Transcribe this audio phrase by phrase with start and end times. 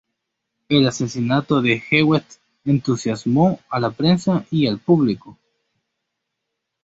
[0.67, 2.25] El asesinato de Jewett
[2.65, 5.37] entusiasmó a la prensa y al público.